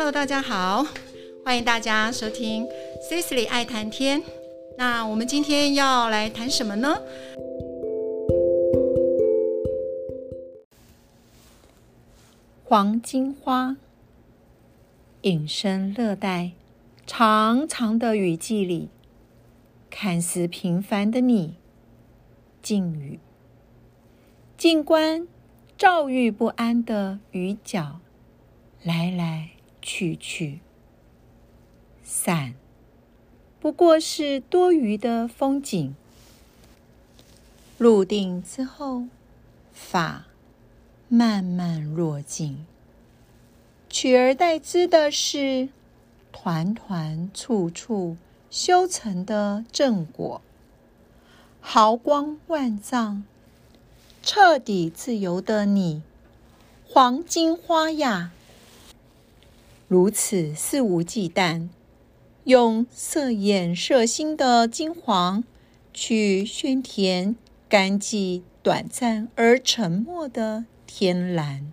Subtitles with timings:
[0.00, 0.86] Hello，大家好，
[1.44, 2.66] 欢迎大家收听
[3.02, 4.22] Cecily 爱谈天。
[4.78, 7.02] 那我们今天要来谈什么呢？
[12.64, 13.76] 黄金花，
[15.20, 16.52] 隐身热带
[17.06, 18.88] 长长的雨季里，
[19.90, 21.56] 看似平凡的你，
[22.62, 23.20] 静雨。
[24.56, 25.28] 静观
[25.76, 28.00] 躁郁不安的雨脚，
[28.82, 30.60] 来来去去。
[32.02, 32.54] 伞
[33.60, 35.94] 不过是多余的风景。
[37.78, 39.04] 入定之后，
[39.72, 40.26] 法。
[41.12, 42.64] 慢慢落尽，
[43.88, 45.68] 取而代之的是
[46.30, 48.16] 团团簇簇
[48.48, 50.40] 修成的正果，
[51.60, 53.24] 毫光万丈，
[54.22, 56.00] 彻底自由的你，
[56.88, 58.30] 黄金花呀，
[59.90, 61.68] 如此肆无忌惮，
[62.44, 65.42] 用色眼色心的金黄
[65.92, 67.34] 去宣填
[67.68, 70.66] 干寂短暂而沉默的。
[70.86, 71.72] 天蓝。